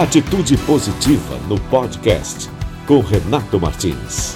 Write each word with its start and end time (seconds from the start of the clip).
Atitude 0.00 0.56
Positiva 0.56 1.38
no 1.46 1.60
podcast 1.68 2.48
com 2.86 3.00
Renato 3.00 3.60
Martins. 3.60 4.34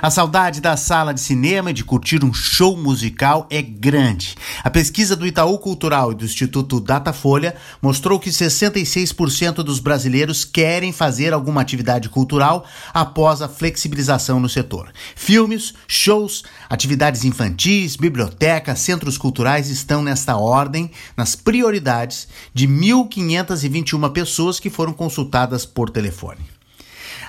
A 0.00 0.10
saudade 0.10 0.60
da 0.60 0.76
sala 0.76 1.12
de 1.12 1.20
cinema 1.20 1.70
e 1.70 1.74
de 1.74 1.82
curtir 1.82 2.24
um 2.24 2.32
show 2.32 2.76
musical 2.76 3.48
é 3.50 3.60
grande. 3.60 4.36
A 4.62 4.70
pesquisa 4.70 5.16
do 5.16 5.26
Itaú 5.26 5.58
Cultural 5.58 6.12
e 6.12 6.14
do 6.14 6.24
Instituto 6.24 6.78
Datafolha 6.78 7.56
mostrou 7.82 8.20
que 8.20 8.30
66% 8.30 9.54
dos 9.56 9.80
brasileiros 9.80 10.44
querem 10.44 10.92
fazer 10.92 11.32
alguma 11.32 11.60
atividade 11.60 12.08
cultural 12.08 12.64
após 12.94 13.42
a 13.42 13.48
flexibilização 13.48 14.38
no 14.38 14.48
setor. 14.48 14.92
Filmes, 15.16 15.74
shows, 15.88 16.44
atividades 16.70 17.24
infantis, 17.24 17.96
bibliotecas, 17.96 18.78
centros 18.78 19.18
culturais 19.18 19.68
estão 19.68 20.00
nesta 20.00 20.36
ordem, 20.36 20.92
nas 21.16 21.34
prioridades 21.34 22.28
de 22.54 22.68
1.521 22.68 24.12
pessoas 24.12 24.60
que 24.60 24.70
foram 24.70 24.92
consultadas 24.92 25.66
por 25.66 25.90
telefone. 25.90 26.57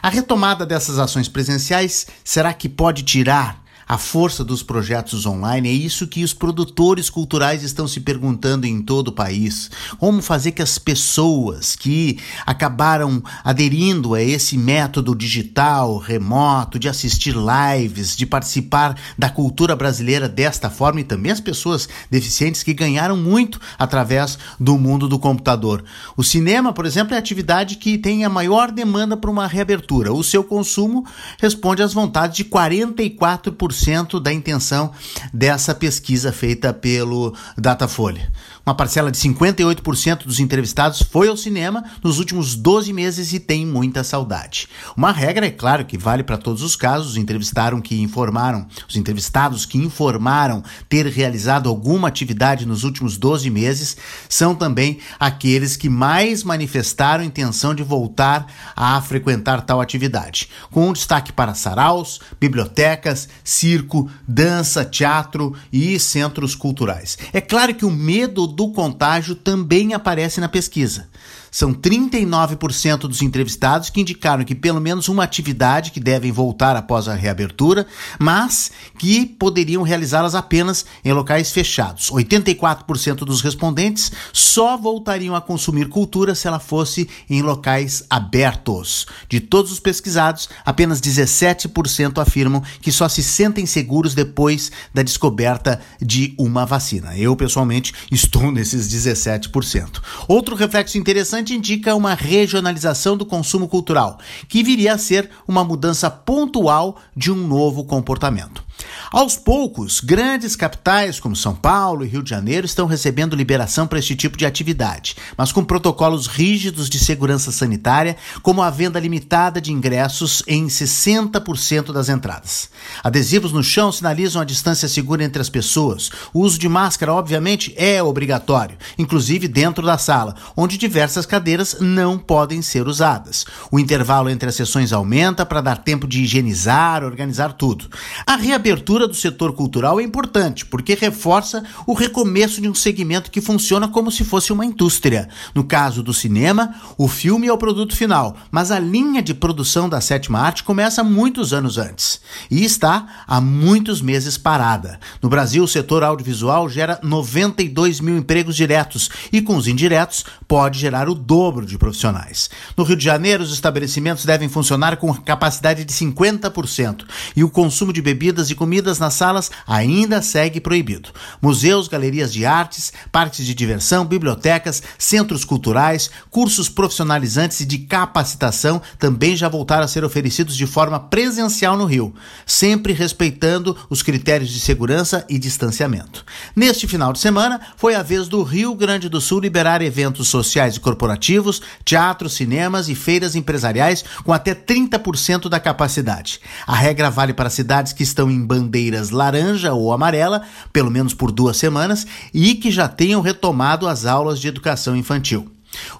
A 0.02 0.09
retomada 0.09 0.66
dessas 0.66 0.98
ações 0.99 1.27
presenciais 1.27 2.08
será 2.23 2.53
que 2.53 2.70
pode 2.70 3.03
tirar 3.03 3.63
a 3.89 3.98
força 3.98 4.43
dos 4.43 4.61
projetos 4.61 5.25
online. 5.25 5.67
É 5.67 5.71
isso 5.71 6.05
que 6.05 6.23
os 6.23 6.31
produtores 6.31 7.09
culturais 7.09 7.63
estão 7.63 7.88
se 7.88 7.99
perguntando 7.99 8.67
em 8.67 8.84
todo 8.84 9.07
o 9.07 9.11
país. 9.11 9.71
Como 9.97 10.21
fazer 10.21 10.52
que 10.52 10.61
as 10.61 10.77
pessoas 10.77 11.75
que 11.75 12.20
acabaram 12.45 13.23
aderindo 13.44 14.13
a 14.13 14.21
esse 14.21 14.59
método 14.59 15.16
digital, 15.16 15.97
remoto, 15.97 16.77
de 16.77 16.88
assistir 16.88 17.33
lives, 17.33 18.16
de 18.16 18.27
participar 18.27 18.95
da 19.17 19.27
cultura 19.27 19.75
brasileira 19.75 20.30
desta 20.30 20.69
forma 20.69 21.02
e 21.02 21.03
também 21.03 21.31
as 21.31 21.39
pessoas 21.39 21.89
deficientes 22.11 22.61
que 22.61 22.75
ganharam 22.75 23.17
muito 23.17 23.59
através 23.80 24.38
do 24.59 24.77
mundo 24.77 25.08
do 25.08 25.17
computador. 25.17 25.83
O 26.16 26.23
cinema, 26.23 26.71
por 26.71 26.85
exemplo, 26.85 27.16
é 27.16 27.17
a 27.17 27.19
atividade 27.19 27.77
que 27.77 27.97
tem 27.97 28.23
a 28.23 28.30
maior 28.30 28.69
demanda 28.71 29.17
para 29.17 29.31
uma 29.31 29.47
reabertura. 29.47 30.13
O 30.13 30.23
seu 30.23 30.44
consumo 30.44 31.03
responde 31.39 31.81
às 31.81 31.91
vontades 31.91 32.38
de 32.38 32.45
44% 32.45 33.78
da 34.19 34.33
intenção 34.33 34.91
dessa 35.33 35.73
pesquisa 35.73 36.31
feita 36.31 36.73
pelo 36.73 37.35
Datafolha. 37.58 38.31
Uma 38.65 38.75
parcela 38.75 39.11
de 39.11 39.17
58% 39.17 40.25
dos 40.25 40.39
entrevistados 40.39 41.02
foi 41.02 41.27
ao 41.27 41.38
cinema 41.38 41.83
nos 42.03 42.19
últimos 42.19 42.55
12 42.55 42.93
meses 42.93 43.33
e 43.33 43.39
tem 43.39 43.66
muita 43.66 44.03
saudade. 44.03 44.67
Uma 44.95 45.11
regra, 45.11 45.47
é 45.47 45.51
claro, 45.51 45.85
que 45.85 45.97
vale 45.97 46.23
para 46.23 46.38
todos 46.38 46.61
os 46.61 46.75
casos. 46.75 47.11
Os 47.11 47.17
entrevistaram 47.17 47.81
que 47.81 47.99
informaram, 48.01 48.67
os 48.88 48.95
entrevistados 48.95 49.66
que 49.66 49.77
informaram 49.77 50.63
ter 50.88 51.05
realizado 51.07 51.69
alguma 51.69 52.07
atividade 52.07 52.66
nos 52.66 52.83
últimos 52.83 53.17
12 53.17 53.49
meses 53.49 53.97
são 54.27 54.53
também 54.53 54.99
aqueles 55.19 55.75
que 55.75 55.89
mais 55.89 56.44
manifestaram 56.44 57.23
intenção 57.23 57.73
de 57.73 57.83
voltar 57.83 58.47
a 58.75 59.01
frequentar 59.01 59.61
tal 59.61 59.81
atividade, 59.81 60.49
com 60.71 60.89
um 60.89 60.94
destaque 60.94 61.31
para 61.31 61.53
saraus, 61.53 62.19
bibliotecas, 62.39 63.29
circo, 63.44 64.09
dança, 64.27 64.83
teatro 64.83 65.55
e 65.71 65.99
centros 65.99 66.55
culturais. 66.55 67.17
É 67.31 67.41
claro 67.41 67.73
que 67.73 67.85
o 67.85 67.91
medo 67.91 68.47
do 68.50 68.72
contágio 68.72 69.36
também 69.36 69.94
aparece 69.94 70.42
na 70.42 70.50
pesquisa. 70.50 71.08
São 71.52 71.73
39% 71.73 73.00
dos 73.00 73.22
entrevistados 73.22 73.89
que 73.89 74.00
indicaram 74.02 74.44
que 74.44 74.53
pelo 74.53 74.80
menos 74.80 75.08
uma 75.08 75.23
atividade 75.23 75.91
que 75.91 76.00
devem 76.00 76.31
voltar 76.31 76.75
após 76.75 77.08
a 77.08 77.16
reabertura, 77.16 77.88
mas 78.19 78.72
que 78.97 79.25
poderiam 79.25 79.81
realizá-las 79.81 80.36
apenas 80.36 80.86
em 81.03 81.11
locais 81.11 81.52
fechados. 81.52 82.11
84% 82.11 83.17
dos 83.19 83.41
respondentes 83.41 84.11
só 84.31 84.78
voltariam 84.78 85.36
a 85.36 85.41
consumir 85.41 85.89
cultura 85.89 86.36
se 86.36 86.47
ela 86.47 86.59
fosse 86.59 87.09
em 87.30 87.41
locais 87.41 88.03
abertos. 88.09 89.08
De 89.28 89.39
todos 89.39 89.72
os 89.72 89.80
pesquisados, 89.80 90.50
apenas 90.66 91.02
17% 91.02 92.22
afirmam 92.22 92.61
que 92.81 92.91
só 92.91 93.09
se 93.09 93.23
sentem 93.23 93.66
seguros 93.66 94.13
depois 94.13 94.72
da 94.94 95.02
descoberta 95.02 95.81
de 96.00 96.34
uma 96.38 96.66
vacina. 96.66 97.18
Eu, 97.18 97.35
pessoalmente, 97.35 97.94
estou 98.12 98.38
nesses 98.51 98.88
17%. 98.88 100.01
Outro 100.27 100.55
reflexo 100.55 100.97
interessante 100.97 101.53
indica 101.53 101.95
uma 101.95 102.13
regionalização 102.13 103.17
do 103.17 103.25
consumo 103.25 103.67
cultural, 103.67 104.19
que 104.47 104.63
viria 104.63 104.94
a 104.94 104.97
ser 104.97 105.29
uma 105.47 105.63
mudança 105.63 106.09
pontual 106.09 106.97
de 107.16 107.31
um 107.31 107.35
novo 107.35 107.83
comportamento. 107.83 108.69
Aos 109.12 109.35
poucos, 109.35 110.00
grandes 110.00 110.56
capitais 110.56 111.19
como 111.19 111.35
São 111.35 111.56
Paulo 111.56 112.06
e 112.06 112.07
Rio 112.07 112.23
de 112.23 112.29
Janeiro 112.29 112.66
estão 112.66 112.85
recebendo 112.85 113.35
liberação 113.35 113.88
para 113.88 114.00
este 114.00 114.16
tipo 114.16 114.38
de 114.38 114.45
atividade, 114.45 115.16
mas 115.35 115.51
com 115.51 115.63
protocolos 115.63 116.28
rígidos 116.28 116.90
de 116.90 117.00
segurança 117.00 117.51
sanitária, 117.51 118.17
como 118.41 118.62
a 118.62 118.69
venda 118.69 119.00
limitada 119.00 119.59
de 119.59 119.72
ingressos 119.72 120.44
em 120.47 120.67
60% 120.67 121.91
das 121.91 122.09
entradas. 122.09 122.69
Adesivos 123.03 123.51
no 123.51 123.63
chão 123.63 123.91
sinalizam 123.91 124.41
a 124.41 124.45
distância 124.45 124.88
segura 124.88 125.23
entre 125.23 125.41
as 125.41 125.50
pessoas. 125.50 126.09
O 126.34 126.41
uso 126.41 126.59
de 126.59 126.69
máscara, 126.69 127.13
obviamente, 127.13 127.73
é 127.78 128.01
obrigatório, 128.01 128.78
inclusive 128.97 129.47
dentro 129.47 129.85
da 129.85 129.97
sala, 129.97 130.35
onde 130.56 130.78
diversas 130.78 131.25
cadeiras 131.25 131.78
não 131.79 132.17
podem 132.17 132.61
ser 132.61 132.88
usadas. 132.88 133.46
O 133.72 133.79
intervalo 133.79 134.29
entre 134.29 134.50
as 134.50 134.56
sessões 134.56 134.94
aumenta 134.94 135.46
para 135.46 135.61
dar 135.61 135.78
tempo 135.78 136.07
de 136.07 136.22
higienizar, 136.22 137.03
organizar 137.03 137.53
tudo. 137.53 137.90
A 138.25 138.38
reabertura 138.69 139.07
do 139.07 139.16
setor 139.16 139.53
cultural 139.53 140.00
é 140.00 140.03
importante, 140.03 140.63
porque 140.66 140.94
reforça 140.94 141.63
o 141.88 141.94
recomeço 141.94 142.62
de 142.62 142.69
um 142.69 142.75
segmento 142.75 143.31
que 143.31 143.41
funciona 143.41 143.88
como 143.88 144.12
se 144.12 144.24
fosse 144.24 144.53
uma 144.53 144.66
indústria. 144.66 145.28
No 145.56 145.63
caso 145.63 146.03
do 146.03 146.13
cinema, 146.13 146.75
o 146.97 147.08
filme 147.08 147.47
é 147.47 147.53
o 147.53 147.58
produto 147.58 147.96
final, 147.96 148.38
mas 148.52 148.69
a 148.69 148.78
linha 148.78 149.24
de 149.24 149.34
produção 149.34 149.90
da 149.90 150.00
sétima 150.00 150.40
arte 150.40 150.63
começa 150.63 151.03
muitos 151.03 151.52
anos 151.52 151.78
antes 151.79 152.22
e 152.52 152.63
está 152.63 153.24
há 153.28 153.41
muitos 153.41 154.02
meses 154.02 154.38
parada. 154.38 155.00
No 155.22 155.29
Brasil, 155.29 155.63
o 155.63 155.68
setor 155.68 156.03
audiovisual 156.03 156.69
gera 156.69 157.00
92 157.02 158.00
mil 158.00 158.18
empregos 158.18 158.56
diretos 158.56 159.09
e, 159.34 159.41
com 159.41 159.58
os 159.58 159.68
indiretos, 159.68 160.25
pode 160.47 160.78
gerar 160.78 161.09
o 161.09 161.16
dobro 161.16 161.66
de 161.66 161.78
profissionais. 161.78 162.50
No 162.78 162.84
Rio 162.84 162.96
de 162.96 163.03
Janeiro, 163.03 163.44
os 163.44 163.52
estabelecimentos 163.52 164.25
devem 164.25 164.47
funcionar 164.47 164.97
com 164.97 165.12
capacidade 165.13 165.84
de 165.84 165.94
50% 165.94 167.06
e 167.35 167.44
o 167.44 167.50
consumo 167.50 167.91
de 167.91 168.02
bebidas 168.02 168.52
e 168.52 168.59
comidas 168.59 169.00
nas 169.00 169.14
salas 169.14 169.50
ainda 169.66 170.22
segue 170.22 170.59
proibido. 170.59 171.09
Museus, 171.42 171.88
galerias 171.88 172.34
de 172.34 172.46
artes, 172.46 172.92
parques 173.09 173.46
de 173.46 173.56
diversão, 173.56 174.06
bibliotecas, 174.06 174.84
centros 174.97 175.46
culturais, 175.46 176.12
cursos 176.30 176.68
profissionalizantes 176.68 177.62
e 177.62 177.66
de 177.66 177.78
capacitação 177.78 178.81
também 179.00 179.34
já 179.38 179.47
voltaram 179.47 179.86
a 179.86 179.88
ser 179.88 180.03
oferecidos 180.03 180.58
de 180.58 180.68
forma 180.68 181.00
presencial 181.00 181.78
no 181.78 181.86
Rio, 181.86 182.14
sempre 182.46 182.92
respeitando 182.92 183.78
os 183.90 184.03
critérios 184.03 184.50
de 184.50 184.59
segurança 184.59 185.26
e 185.30 185.40
distanciamento. 185.40 186.26
Neste 186.53 186.86
final 186.86 187.14
de 187.14 187.20
semana, 187.20 187.62
foi 187.78 187.96
a 187.96 188.03
vez 188.03 188.28
do 188.28 188.44
Rio 188.44 188.76
Grande 188.76 189.08
do 189.08 189.22
Sul 189.22 189.40
liberar 189.40 189.81
eventos 189.81 190.28
sociais 190.28 190.76
e 190.76 190.80
corporativos, 190.81 191.62
teatros, 191.86 192.34
cinemas 192.34 192.90
e 192.90 192.96
feiras 192.96 193.36
empresariais 193.36 194.03
com 194.26 194.34
até 194.34 194.53
30% 194.53 195.47
da 195.47 195.62
capacidade. 195.62 196.41
A 196.68 196.76
regra 196.76 197.09
vale 197.09 197.34
para 197.34 197.50
cidades 197.50 197.94
que 197.94 198.03
estão 198.03 198.30
em 198.30 198.46
bandeiras 198.49 199.11
laranja 199.11 199.73
ou 199.73 199.93
amarela, 199.93 200.41
pelo 200.73 200.89
menos 200.89 201.13
por 201.13 201.31
duas 201.31 201.55
semanas, 201.55 202.07
e 202.33 202.55
que 202.55 202.71
já 202.71 202.87
tenham 202.87 203.21
retomado 203.21 203.87
as 203.87 204.07
aulas 204.07 204.39
de 204.39 204.47
educação 204.47 204.95
infantil. 204.97 205.51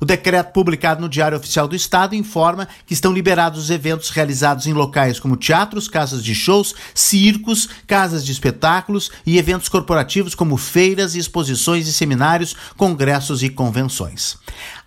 O 0.02 0.06
decreto 0.06 0.52
publicado 0.52 1.00
no 1.00 1.08
Diário 1.08 1.38
Oficial 1.38 1.68
do 1.68 1.76
Estado 1.76 2.16
informa 2.16 2.68
que 2.88 2.94
estão 2.94 3.14
liberados 3.14 3.60
os 3.66 3.70
eventos 3.70 4.10
realizados 4.10 4.66
em 4.66 4.74
locais 4.74 5.20
como 5.20 5.38
teatros, 5.38 5.88
casas 5.88 6.24
de 6.24 6.34
shows, 6.34 6.74
circos, 6.96 7.70
casas 7.86 8.26
de 8.26 8.32
espetáculos 8.32 9.12
e 9.24 9.38
eventos 9.38 9.70
corporativos 9.70 10.34
como 10.34 10.58
feiras, 10.58 11.14
exposições 11.14 11.88
e 11.88 11.94
seminários, 11.94 12.56
congressos 12.76 13.44
e 13.44 13.50
convenções. 13.50 14.38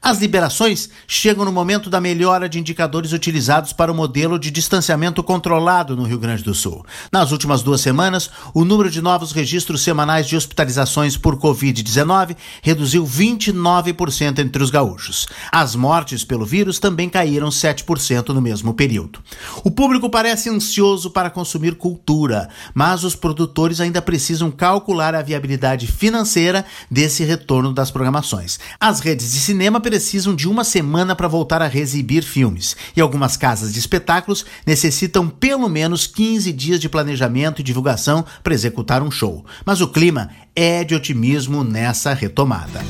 As 0.04 0.18
liberações 0.18 0.91
chegam 1.06 1.44
no 1.44 1.53
momento 1.53 1.88
da 1.88 2.00
melhora 2.00 2.48
de 2.48 2.59
indicadores 2.59 3.12
utilizados 3.12 3.72
para 3.72 3.92
o 3.92 3.94
modelo 3.94 4.36
de 4.36 4.50
distanciamento 4.50 5.22
controlado 5.22 5.97
no 5.97 6.03
Rio 6.03 6.18
Grande 6.18 6.42
do 6.42 6.53
Sul. 6.53 6.84
Nas 7.12 7.30
últimas 7.30 7.62
duas 7.62 7.80
semanas, 7.80 8.28
o 8.53 8.65
número 8.65 8.91
de 8.91 9.00
novos 9.00 9.30
registros 9.30 9.80
semanais 9.82 10.27
de 10.27 10.36
hospitalizações 10.36 11.16
por 11.16 11.36
Covid-19 11.36 12.36
reduziu 12.62 13.06
29% 13.06 14.41
entre 14.41 14.60
os 14.60 14.71
gaúchos. 14.71 15.28
As 15.53 15.77
mortes 15.77 16.24
pelo 16.24 16.44
vírus 16.44 16.80
também 16.80 17.09
caíram 17.09 17.50
7% 17.50 18.30
no 18.30 18.41
mesmo 18.41 18.74
período. 18.74 19.21
O 19.62 19.71
público 19.71 20.10
parece 20.10 20.50
ansioso 20.50 21.12
para 21.12 21.30
consumir 21.30 21.77
cultura, 21.77 22.48
mas 22.74 23.04
os 23.04 23.15
produtores 23.15 23.80
ainda 23.80 24.03
precisam 24.03 24.50
calcular 24.50 25.15
a 25.15 25.22
viabilidade 25.22 25.86
financeira 25.86 26.65
desse 26.91 27.22
retorno 27.22 27.72
das 27.72 27.92
programações. 27.92 28.59
As 28.80 28.98
redes 28.98 29.30
de 29.30 29.38
cinema 29.38 29.80
precisam 29.92 30.34
de 30.34 30.48
uma 30.48 30.65
semana 30.65 31.15
para 31.15 31.28
voltar 31.28 31.60
a 31.60 31.71
exibir 31.77 32.22
filmes, 32.22 32.74
e 32.97 33.00
algumas 33.03 33.36
casas 33.36 33.74
de 33.74 33.78
espetáculos 33.78 34.42
necessitam 34.65 35.28
pelo 35.28 35.68
menos 35.68 36.06
15 36.06 36.50
dias 36.50 36.80
de 36.80 36.89
planejamento 36.89 37.60
e 37.60 37.62
divulgação 37.62 38.24
para 38.42 38.54
executar 38.54 39.03
um 39.03 39.10
show. 39.10 39.44
Mas 39.66 39.83
o 39.83 39.89
clima 39.89 40.30
é 40.56 40.83
de 40.83 40.94
otimismo 40.94 41.62
nessa 41.62 42.15
retomada. 42.15 42.83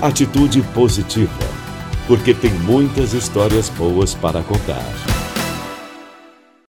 Atitude 0.00 0.62
positiva 0.72 1.56
porque 2.06 2.32
tem 2.32 2.52
muitas 2.52 3.12
histórias 3.12 3.68
boas 3.68 4.14
para 4.14 4.44
contar. 4.44 5.15